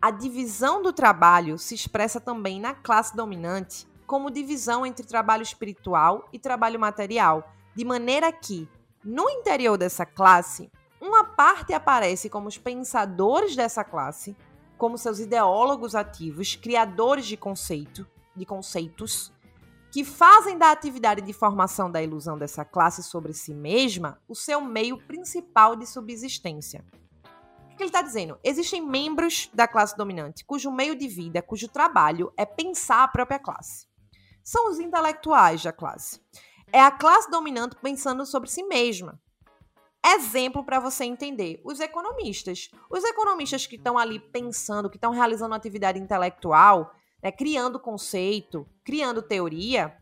[0.00, 6.28] a divisão do trabalho se expressa também na classe dominante como divisão entre trabalho espiritual
[6.32, 8.68] e trabalho material, de maneira que,
[9.04, 10.70] no interior dessa classe,
[11.00, 14.36] uma parte aparece como os pensadores dessa classe,
[14.78, 19.32] como seus ideólogos ativos, criadores de conceito, de conceitos,
[19.90, 24.60] que fazem da atividade de formação da ilusão dessa classe sobre si mesma o seu
[24.60, 26.84] meio principal de subsistência.
[27.72, 28.38] O que ele está dizendo?
[28.42, 33.38] Existem membros da classe dominante cujo meio de vida, cujo trabalho é pensar a própria
[33.38, 33.86] classe.
[34.42, 36.20] São os intelectuais da classe.
[36.72, 39.20] É a classe dominante pensando sobre si mesma,
[40.04, 42.70] Exemplo para você entender: os economistas.
[42.90, 49.22] Os economistas que estão ali pensando, que estão realizando atividade intelectual, né, criando conceito, criando
[49.22, 49.96] teoria,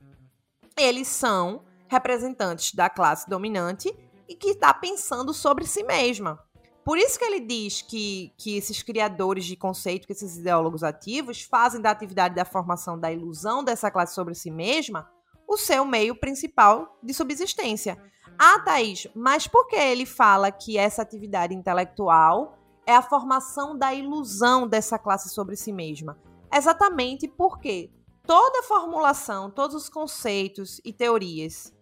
[0.76, 3.94] eles são representantes da classe dominante
[4.28, 6.38] e que está pensando sobre si mesma.
[6.84, 11.42] Por isso que ele diz que, que esses criadores de conceito, que esses ideólogos ativos,
[11.42, 15.10] fazem da atividade da formação da ilusão dessa classe sobre si mesma
[15.48, 18.00] o seu meio principal de subsistência.
[18.38, 23.94] Ah, Thaís, mas por que ele fala que essa atividade intelectual é a formação da
[23.94, 26.18] ilusão dessa classe sobre si mesma?
[26.52, 27.92] Exatamente porque
[28.26, 31.72] toda formulação, todos os conceitos e teorias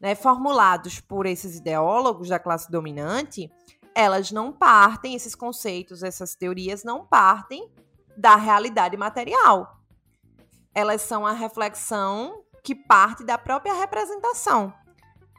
[0.00, 3.50] né, formulados por esses ideólogos da classe dominante,
[3.94, 7.70] elas não partem, esses conceitos, essas teorias não partem
[8.16, 9.78] da realidade material.
[10.74, 14.72] Elas são a reflexão que parte da própria representação.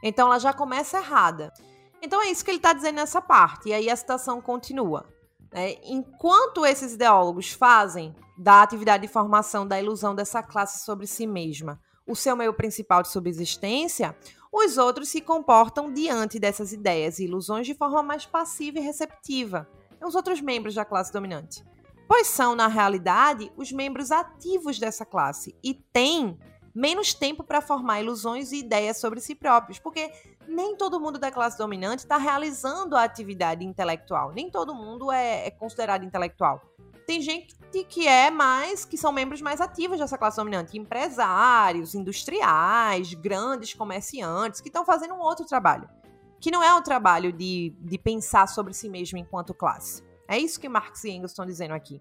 [0.02, 1.52] Então ela já começa errada.
[2.02, 3.68] Então é isso que ele está dizendo nessa parte.
[3.68, 5.06] E aí a citação continua.
[5.52, 5.76] Né?
[5.84, 11.80] Enquanto esses ideólogos fazem da atividade de formação da ilusão dessa classe sobre si mesma
[12.06, 14.16] o seu meio principal de subsistência,
[14.52, 19.68] os outros se comportam diante dessas ideias e ilusões de forma mais passiva e receptiva.
[20.04, 21.64] Os outros membros da classe dominante.
[22.08, 26.38] Pois são, na realidade, os membros ativos dessa classe e têm
[26.74, 30.10] menos tempo para formar ilusões e ideias sobre si próprios, porque
[30.48, 35.46] nem todo mundo da classe dominante está realizando a atividade intelectual, nem todo mundo é,
[35.46, 36.60] é, considerado intelectual.
[37.06, 37.56] Tem gente
[37.88, 44.60] que é mais, que são membros mais ativos dessa classe dominante, empresários, industriais, grandes comerciantes,
[44.60, 45.88] que estão fazendo um outro trabalho,
[46.40, 50.02] que não é o trabalho de, de pensar sobre si mesmo enquanto classe.
[50.28, 52.00] É isso que Marx e Engels estão dizendo aqui.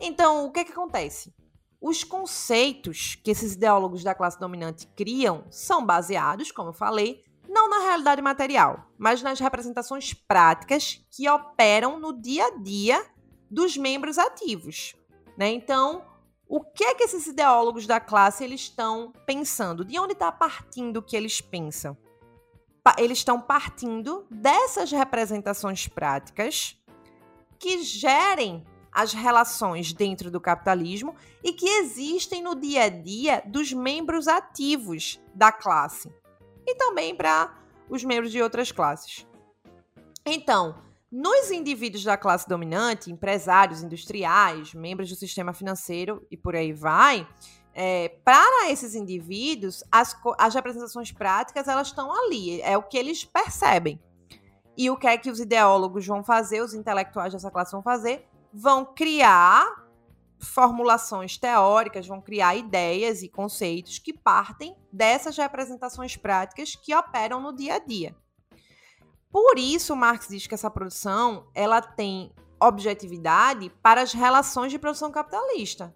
[0.00, 1.32] Então, o que, que acontece?
[1.80, 7.70] Os conceitos que esses ideólogos da classe dominante criam são baseados, como eu falei, não
[7.70, 13.04] na realidade material, mas nas representações práticas que operam no dia a dia
[13.50, 14.94] dos membros ativos.
[15.36, 15.48] Né?
[15.48, 16.04] Então,
[16.46, 19.84] o que é que esses ideólogos da classe eles estão pensando?
[19.84, 21.96] De onde está partindo o que eles pensam?
[22.98, 26.76] Eles estão partindo dessas representações práticas
[27.58, 33.72] que gerem as relações dentro do capitalismo e que existem no dia a dia dos
[33.72, 36.12] membros ativos da classe
[36.66, 37.54] e também para
[37.88, 39.26] os membros de outras classes.
[40.24, 40.76] Então,
[41.10, 47.26] nos indivíduos da classe dominante, empresários, industriais, membros do sistema financeiro e por aí vai,
[47.74, 53.24] é, para esses indivíduos, as, as representações práticas elas estão ali, é o que eles
[53.24, 54.00] percebem.
[54.76, 58.29] E o que é que os ideólogos vão fazer, os intelectuais dessa classe vão fazer?
[58.52, 59.66] Vão criar
[60.38, 67.54] formulações teóricas, vão criar ideias e conceitos que partem dessas representações práticas que operam no
[67.54, 68.16] dia a dia.
[69.30, 75.10] Por isso, Marx diz que essa produção ela tem objetividade para as relações de produção
[75.10, 75.94] capitalista.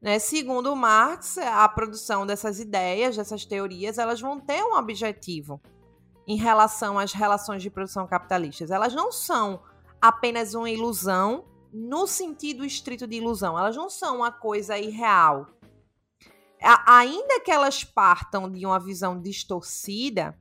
[0.00, 0.18] Né?
[0.18, 5.60] Segundo Marx, a produção dessas ideias, dessas teorias, elas vão ter um objetivo
[6.26, 8.70] em relação às relações de produção capitalistas.
[8.70, 9.62] Elas não são
[10.00, 13.58] apenas uma ilusão no sentido estrito de ilusão.
[13.58, 15.46] Elas não são uma coisa irreal.
[16.62, 20.38] A, ainda que elas partam de uma visão distorcida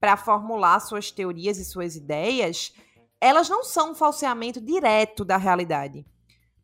[0.00, 2.74] para formular suas teorias e suas ideias,
[3.20, 6.04] elas não são um falseamento direto da realidade.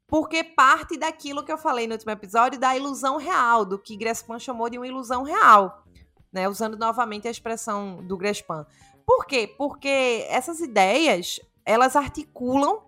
[0.06, 4.38] Porque parte daquilo que eu falei no último episódio da ilusão real, do que Grespan
[4.38, 5.84] chamou de uma ilusão real,
[6.32, 6.48] né?
[6.48, 8.66] Usando novamente a expressão do Grespan.
[9.06, 9.54] Por quê?
[9.56, 12.82] Porque essas ideias, elas articulam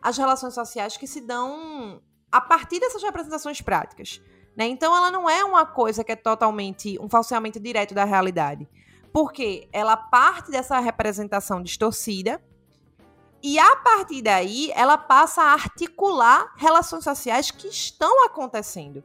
[0.00, 4.22] as relações sociais que se dão a partir dessas representações práticas.
[4.56, 4.68] Né?
[4.68, 8.68] Então, ela não é uma coisa que é totalmente um falseamento direto da realidade.
[9.12, 12.40] Porque ela parte dessa representação distorcida
[13.42, 19.02] e, a partir daí, ela passa a articular relações sociais que estão acontecendo.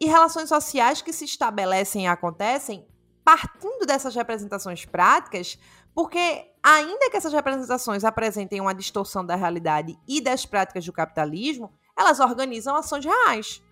[0.00, 2.88] E relações sociais que se estabelecem e acontecem
[3.22, 5.58] partindo dessas representações práticas,
[5.94, 11.72] porque ainda que essas representações apresentem uma distorção da realidade e das práticas do capitalismo,
[11.96, 13.62] elas organizam ações reais.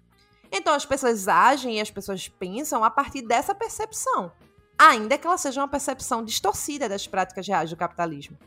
[0.50, 4.32] Então as pessoas agem e as pessoas pensam a partir dessa percepção,
[4.78, 8.38] ainda que ela seja uma percepção distorcida das práticas reais do capitalismo.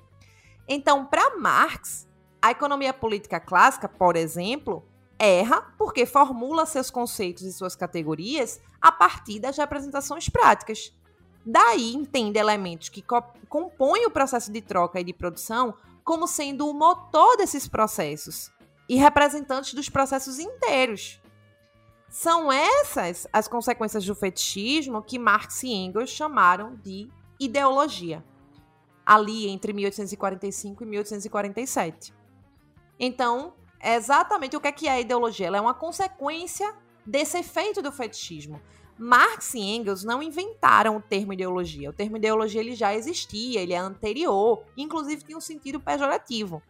[0.68, 2.08] Então, para Marx,
[2.42, 4.84] a economia política clássica, por exemplo,
[5.20, 10.92] erra porque formula seus conceitos e suas categorias a partir das representações práticas.
[11.46, 15.74] Daí entende elementos que co compõem o processo de troca e de produção
[16.04, 18.52] como sendo o motor desses processos
[18.88, 21.20] e representantes dos processos inteiros.
[22.10, 28.24] São essas as consequências do fetichismo que Marx e Engels chamaram de ideologia,
[29.06, 32.14] ali entre 1845 e 1847.
[33.00, 35.48] Então, é exatamente o que é, que é a ideologia.
[35.48, 36.76] Ela é uma consequência
[37.06, 38.62] desse efeito do fetichismo.
[39.04, 41.90] Marx e Engels não inventaram o termo ideologia.
[41.90, 46.62] O termo ideologia ele já existia, ele é anterior, inclusive tem um sentido pejorativo.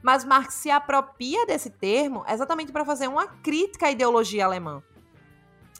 [0.00, 4.80] Mas Marx se apropria desse termo exatamente para fazer uma crítica à ideologia alemã.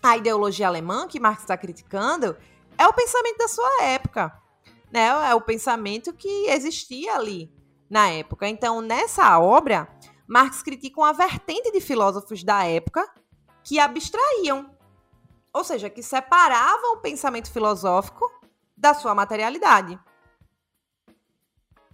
[0.03, 2.37] A ideologia alemã que Marx está criticando
[2.77, 4.37] é o pensamento da sua época,
[4.93, 5.07] né?
[5.31, 7.49] É o pensamento que existia ali
[7.89, 8.49] na época.
[8.49, 9.89] Então, nessa obra,
[10.27, 13.09] Marx critica uma vertente de filósofos da época
[13.63, 14.80] que abstraíam
[15.53, 18.31] ou seja, que separavam o pensamento filosófico
[18.77, 19.99] da sua materialidade.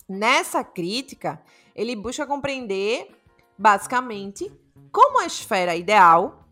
[0.08, 1.42] Nessa crítica,
[1.74, 3.10] ele busca compreender,
[3.58, 4.52] basicamente,
[4.92, 6.44] como a esfera ideal,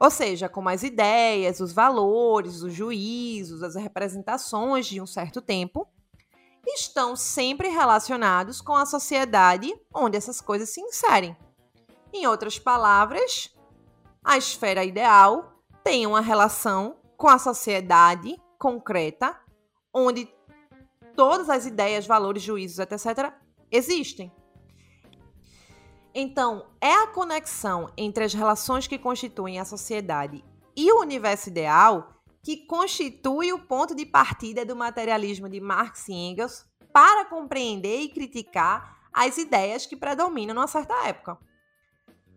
[0.00, 5.86] ou seja, como as ideias, os valores, os juízos, as representações de um certo tempo,
[6.66, 11.36] estão sempre relacionados com a sociedade onde essas coisas se inserem.
[12.12, 13.54] Em outras palavras,
[14.22, 15.53] a esfera ideal
[15.84, 19.38] tem uma relação com a sociedade concreta,
[19.92, 20.26] onde
[21.14, 23.32] todas as ideias, valores, juízos, etc.,
[23.70, 24.32] existem.
[26.14, 30.42] Então, é a conexão entre as relações que constituem a sociedade
[30.74, 36.12] e o universo ideal que constitui o ponto de partida do materialismo de Marx e
[36.12, 41.38] Engels para compreender e criticar as ideias que predominam numa certa época.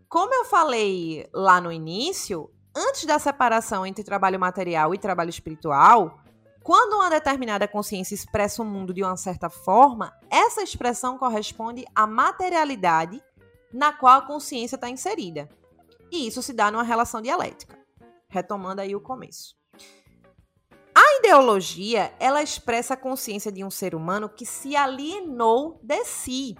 [0.09, 6.21] Como eu falei lá no início, antes da separação entre trabalho material e trabalho espiritual,
[6.63, 12.05] quando uma determinada consciência expressa o mundo de uma certa forma, essa expressão corresponde à
[12.05, 13.19] materialidade
[13.73, 15.49] na qual a consciência está inserida.
[16.11, 17.77] E isso se dá numa relação dialética.
[18.29, 19.55] Retomando aí o começo.
[20.93, 26.55] A ideologia, ela expressa a consciência de um ser humano que se alienou de si,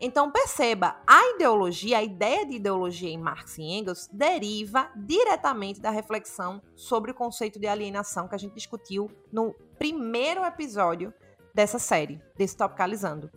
[0.00, 5.90] então perceba, a ideologia, a ideia de ideologia em Marx e Engels deriva diretamente da
[5.90, 11.14] reflexão sobre o conceito de alienação que a gente discutiu no primeiro episódio
[11.54, 13.30] dessa série, desse Topicalizando.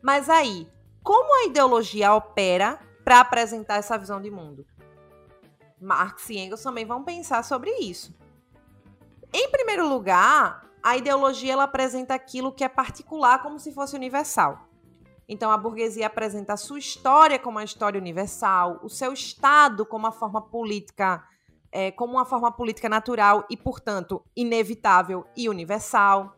[0.00, 0.68] Mas aí,
[1.02, 4.64] como a ideologia opera para apresentar essa visão de mundo?
[5.80, 8.14] Marx e Engels também vão pensar sobre isso.
[9.32, 14.68] Em primeiro lugar, a ideologia ela apresenta aquilo que é particular como se fosse universal.
[15.28, 20.06] Então, a burguesia apresenta a sua história como uma história universal, o seu Estado como
[20.06, 21.22] uma forma política,
[21.70, 26.36] é, como uma forma política natural e, portanto, inevitável e universal.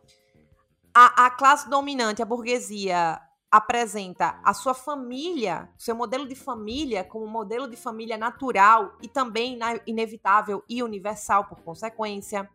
[0.93, 3.19] A, a classe dominante, a burguesia,
[3.55, 9.57] apresenta a sua família, seu modelo de família como modelo de família natural e também
[9.87, 12.49] inevitável e universal por consequência.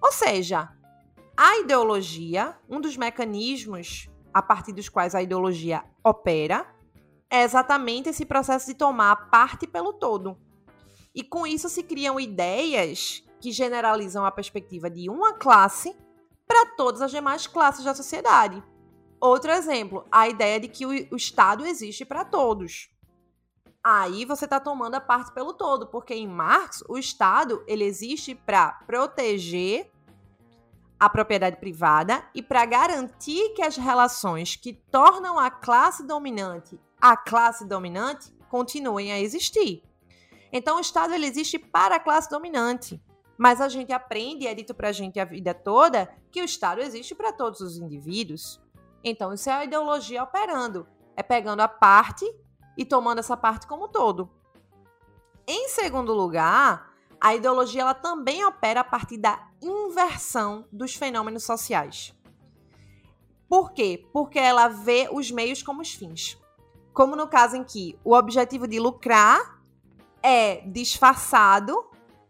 [0.00, 0.70] Ou seja,
[1.36, 6.66] a ideologia, um dos mecanismos a partir dos quais a ideologia opera,
[7.30, 10.36] é exatamente esse processo de tomar parte pelo todo.
[11.14, 15.96] E com isso se criam ideias que generalizam a perspectiva de uma classe
[16.46, 18.62] para todas as demais classes da sociedade.
[19.20, 22.90] Outro exemplo, a ideia de que o, o Estado existe para todos.
[23.82, 28.34] Aí você está tomando a parte pelo todo, porque em Marx o Estado ele existe
[28.34, 29.90] para proteger
[31.04, 37.18] a propriedade privada e para garantir que as relações que tornam a classe dominante a
[37.18, 39.82] classe dominante continuem a existir.
[40.50, 42.98] Então o Estado ele existe para a classe dominante.
[43.36, 46.80] Mas a gente aprende, é dito para a gente a vida toda, que o Estado
[46.80, 48.58] existe para todos os indivíduos.
[49.02, 50.86] Então, isso é a ideologia operando.
[51.14, 52.24] É pegando a parte
[52.74, 54.30] e tomando essa parte como todo.
[55.46, 56.93] Em segundo lugar,
[57.24, 62.14] a ideologia ela também opera a partir da inversão dos fenômenos sociais.
[63.48, 64.06] Por quê?
[64.12, 66.38] Porque ela vê os meios como os fins.
[66.92, 69.58] Como no caso em que o objetivo de lucrar
[70.22, 71.74] é disfarçado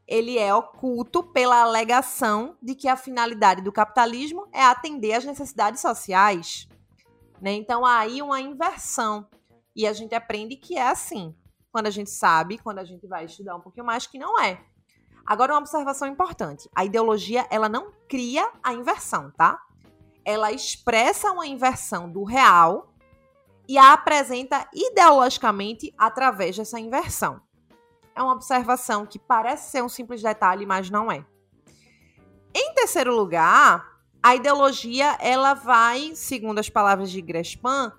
[0.06, 5.80] ele é oculto pela alegação de que a finalidade do capitalismo é atender às necessidades
[5.80, 6.68] sociais.
[7.40, 7.52] Né?
[7.52, 9.26] Então, há aí uma inversão.
[9.74, 11.34] E a gente aprende que é assim.
[11.72, 14.62] Quando a gente sabe, quando a gente vai estudar um pouquinho mais, que não é.
[15.26, 16.68] Agora, uma observação importante.
[16.74, 19.60] A ideologia, ela não cria a inversão, tá?
[20.24, 22.92] Ela expressa uma inversão do real
[23.68, 27.40] e a apresenta ideologicamente através dessa inversão
[28.14, 31.24] é uma observação que parece ser um simples detalhe, mas não é.
[32.54, 33.84] Em terceiro lugar,
[34.22, 37.92] a ideologia ela vai, segundo as palavras de Grespan,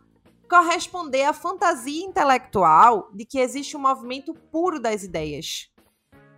[0.50, 5.70] corresponder à fantasia intelectual de que existe um movimento puro das ideias.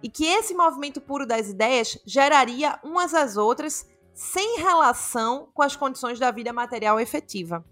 [0.01, 5.75] E que esse movimento puro das ideias geraria umas às outras sem relação com as
[5.75, 7.63] condições da vida material efetiva.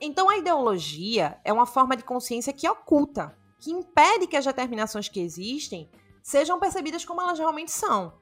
[0.00, 5.08] Então a ideologia é uma forma de consciência que oculta, que impede que as determinações
[5.08, 5.90] que existem
[6.22, 8.12] sejam percebidas como elas realmente são.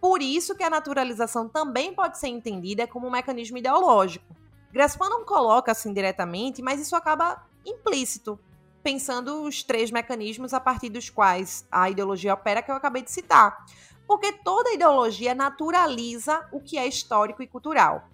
[0.00, 4.36] Por isso que a naturalização também pode ser entendida como um mecanismo ideológico.
[4.70, 8.38] Grespan não coloca assim diretamente, mas isso acaba implícito,
[8.86, 13.10] pensando os três mecanismos a partir dos quais a ideologia opera que eu acabei de
[13.10, 13.66] citar.
[14.06, 18.08] Porque toda ideologia naturaliza o que é histórico e cultural.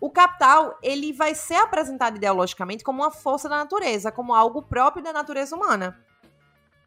[0.00, 5.02] O capital, ele vai ser apresentado ideologicamente como uma força da natureza, como algo próprio
[5.02, 6.00] da natureza humana.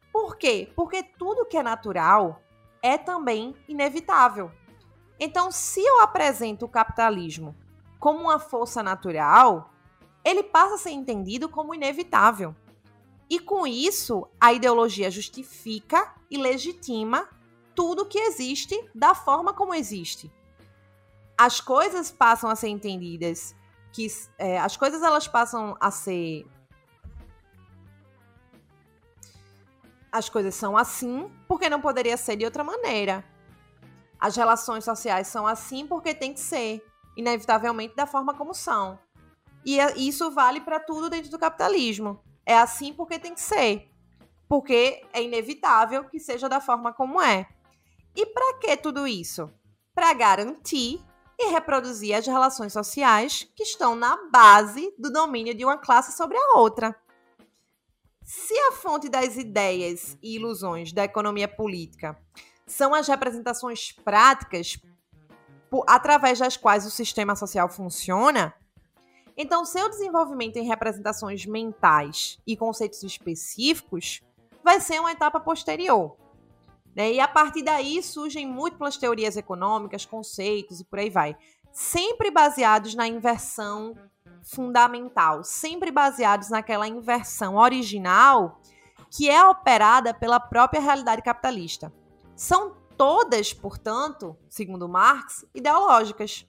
[0.09, 0.71] Por quê?
[0.73, 2.41] Porque tudo que é natural
[2.81, 4.49] é também inevitável.
[5.19, 7.53] Então, se eu apresento o capitalismo
[7.99, 9.73] como uma força natural,
[10.23, 12.55] ele passa a ser entendido como inevitável.
[13.33, 17.27] E com isso, a ideologia justifica e legitima
[17.73, 20.31] tudo que existe da forma como existe
[21.37, 23.55] as coisas passam a ser entendidas,
[23.91, 24.07] que
[24.37, 26.45] é, as coisas elas passam a ser
[30.11, 33.25] as coisas são assim porque não poderia ser de outra maneira.
[34.19, 36.85] As relações sociais são assim porque tem que ser,
[37.17, 38.97] inevitavelmente da forma como são.
[39.65, 42.23] E é, isso vale para tudo dentro do capitalismo.
[42.45, 43.89] É assim porque tem que ser.
[44.47, 47.47] Porque é inevitável que seja da forma como é.
[48.15, 49.49] E para que tudo isso?
[49.95, 51.01] Para garantir
[51.39, 56.37] e reproduzir as relações sociais que estão na base do domínio de uma classe sobre
[56.37, 56.95] a outra.
[58.23, 62.17] Se a fonte das ideias e ilusões da economia política
[62.65, 64.77] são as representações práticas
[65.69, 68.53] por, através das quais o sistema social funciona,
[69.35, 74.21] então seu desenvolvimento em representações mentais e conceitos específicos
[74.63, 76.15] vai ser uma etapa posterior.
[76.95, 77.13] Né?
[77.13, 81.35] E a partir daí surgem múltiplas teorias econômicas, conceitos e por aí vai.
[81.71, 83.95] Sempre baseados na inversão
[84.43, 88.59] fundamental, sempre baseados naquela inversão original
[89.09, 91.93] que é operada pela própria realidade capitalista.
[92.35, 96.47] São todas, portanto, segundo Marx, ideológicas.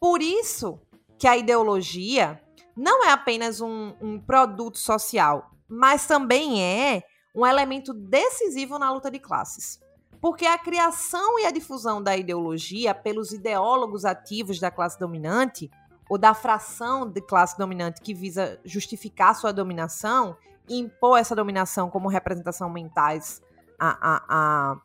[0.00, 0.80] Por isso
[1.22, 2.42] que a ideologia
[2.76, 9.08] não é apenas um, um produto social, mas também é um elemento decisivo na luta
[9.08, 9.78] de classes.
[10.20, 15.70] Porque a criação e a difusão da ideologia pelos ideólogos ativos da classe dominante,
[16.10, 20.36] ou da fração de classe dominante que visa justificar sua dominação
[20.68, 23.40] e impor essa dominação como representação mentais
[23.78, 24.76] a, a, a,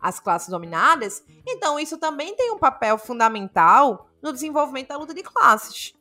[0.00, 5.22] as classes dominadas, então isso também tem um papel fundamental no desenvolvimento da luta de
[5.22, 5.94] classes.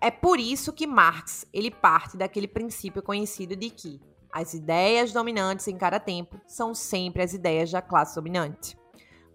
[0.00, 4.00] É por isso que Marx ele parte daquele princípio conhecido de que
[4.30, 8.78] as ideias dominantes em cada tempo são sempre as ideias da classe dominante.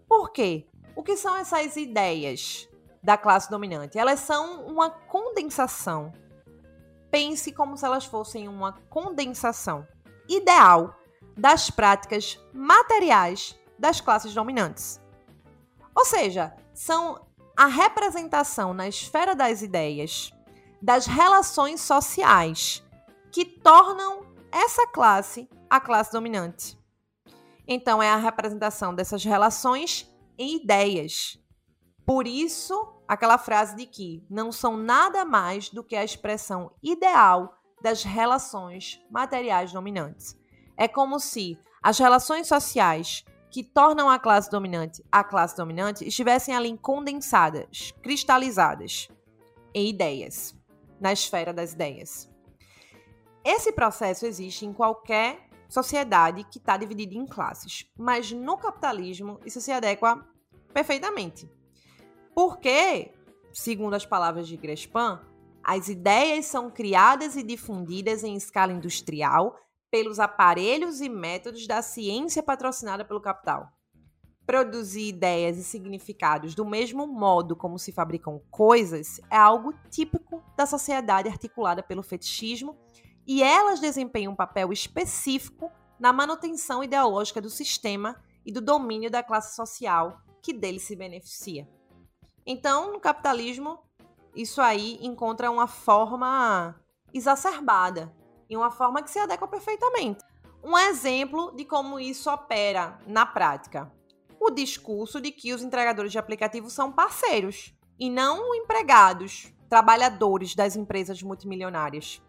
[0.07, 0.67] Por quê?
[0.95, 2.69] O que são essas ideias
[3.01, 3.97] da classe dominante?
[3.97, 6.13] Elas são uma condensação.
[7.09, 9.85] Pense como se elas fossem uma condensação
[10.29, 10.95] ideal
[11.35, 15.01] das práticas materiais das classes dominantes.
[15.95, 17.25] Ou seja, são
[17.55, 20.31] a representação na esfera das ideias
[20.81, 22.83] das relações sociais
[23.31, 26.77] que tornam essa classe a classe dominante.
[27.67, 31.39] Então, é a representação dessas relações em ideias.
[32.05, 37.57] Por isso, aquela frase de que não são nada mais do que a expressão ideal
[37.81, 40.37] das relações materiais dominantes.
[40.77, 46.55] É como se as relações sociais que tornam a classe dominante a classe dominante estivessem
[46.55, 49.07] ali condensadas, cristalizadas
[49.75, 50.55] em ideias
[50.99, 52.27] na esfera das ideias.
[53.45, 59.61] Esse processo existe em qualquer sociedade que está dividida em classes, mas no capitalismo isso
[59.61, 60.27] se adequa
[60.73, 61.47] perfeitamente.
[62.33, 63.13] Porque,
[63.53, 65.21] segundo as palavras de Grespan,
[65.63, 69.55] as ideias são criadas e difundidas em escala industrial
[69.93, 73.71] pelos aparelhos e métodos da ciência patrocinada pelo capital
[74.43, 80.65] produzir ideias e significados do mesmo modo como se fabricam coisas é algo típico da
[80.65, 82.75] sociedade articulada pelo fetichismo
[83.27, 89.21] e elas desempenham um papel específico na manutenção ideológica do sistema e do domínio da
[89.21, 91.69] classe social que dele se beneficia.
[92.43, 93.77] Então, no capitalismo,
[94.35, 96.75] isso aí encontra uma forma
[97.13, 98.11] exacerbada
[98.53, 100.23] e uma forma que se adequa perfeitamente.
[100.63, 103.91] Um exemplo de como isso opera na prática
[104.39, 110.75] o discurso de que os entregadores de aplicativos são parceiros e não empregados, trabalhadores das
[110.75, 112.21] empresas multimilionárias.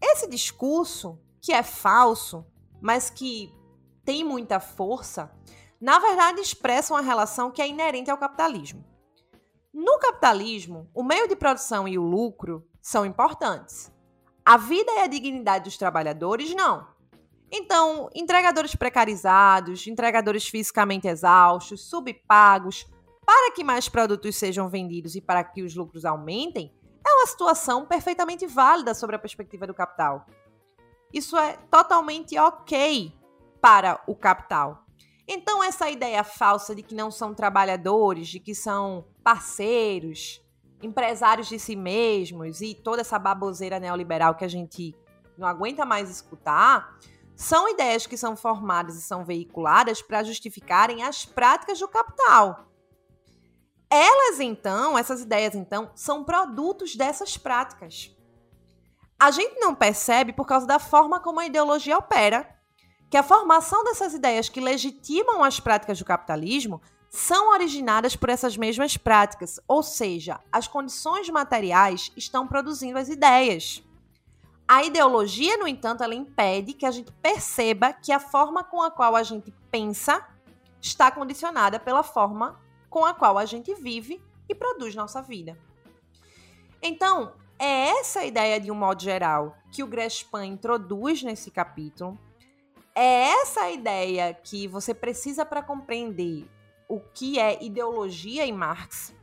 [0.00, 2.46] Esse discurso, que é falso,
[2.80, 3.52] mas que
[4.04, 5.30] tem muita força,
[5.78, 8.82] na verdade expressa uma relação que é inerente ao capitalismo.
[9.72, 13.92] No capitalismo, o meio de produção e o lucro são importantes.
[14.44, 16.86] A vida e a dignidade dos trabalhadores, não.
[17.50, 22.86] Então, entregadores precarizados, entregadores fisicamente exaustos, subpagos,
[23.24, 26.74] para que mais produtos sejam vendidos e para que os lucros aumentem,
[27.06, 30.26] é uma situação perfeitamente válida sobre a perspectiva do capital.
[31.12, 33.12] Isso é totalmente ok
[33.60, 34.84] para o capital.
[35.26, 40.43] Então, essa ideia falsa de que não são trabalhadores, de que são parceiros,
[40.84, 44.94] empresários de si mesmos e toda essa baboseira neoliberal que a gente
[45.36, 46.98] não aguenta mais escutar,
[47.34, 52.68] são ideias que são formadas e são veiculadas para justificarem as práticas do capital.
[53.90, 58.14] Elas, então, essas ideias, então, são produtos dessas práticas.
[59.18, 62.48] A gente não percebe por causa da forma como a ideologia opera,
[63.10, 66.80] que a formação dessas ideias que legitimam as práticas do capitalismo
[67.14, 73.84] são originadas por essas mesmas práticas, ou seja, as condições materiais estão produzindo as ideias.
[74.66, 78.90] A ideologia, no entanto, ela impede que a gente perceba que a forma com a
[78.90, 80.26] qual a gente pensa
[80.82, 82.60] está condicionada pela forma
[82.90, 85.56] com a qual a gente vive e produz nossa vida.
[86.82, 92.18] Então, é essa ideia, de um modo geral, que o Grespan introduz nesse capítulo.
[92.92, 96.48] É essa ideia que você precisa para compreender
[96.88, 99.14] o que é ideologia em Marx.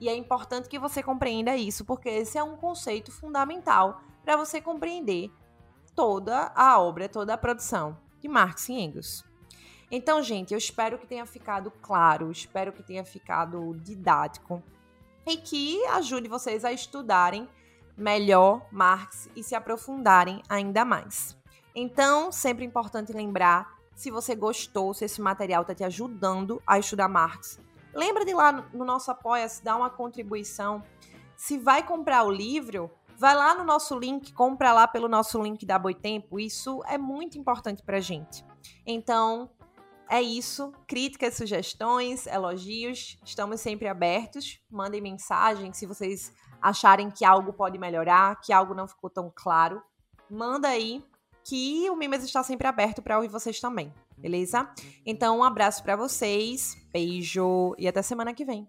[0.00, 4.60] E é importante que você compreenda isso, porque esse é um conceito fundamental para você
[4.60, 5.30] compreender
[5.94, 9.24] toda a obra, toda a produção de Marx e Engels.
[9.90, 14.62] Então, gente, eu espero que tenha ficado claro, espero que tenha ficado didático
[15.26, 17.48] e que ajude vocês a estudarem
[17.96, 21.36] melhor Marx e se aprofundarem ainda mais.
[21.74, 27.08] Então, sempre importante lembrar, se você gostou, se esse material está te ajudando a estudar
[27.08, 27.58] Marx,
[27.92, 30.84] lembra de ir lá no nosso Apoia-se, dar uma contribuição.
[31.36, 32.88] Se vai comprar o livro,
[33.20, 36.38] Vai lá no nosso link, compra lá pelo nosso link da Boitempo.
[36.38, 38.44] Isso é muito importante pra gente.
[38.86, 39.50] Então,
[40.08, 40.72] é isso.
[40.86, 44.60] Críticas, sugestões, elogios, estamos sempre abertos.
[44.70, 46.32] Mandem mensagem se vocês
[46.62, 49.82] acharem que algo pode melhorar, que algo não ficou tão claro.
[50.30, 51.04] Manda aí
[51.48, 54.68] que o Mimes está sempre aberto para ouvir vocês também, beleza?
[55.06, 58.68] Então, um abraço para vocês, beijo e até semana que vem.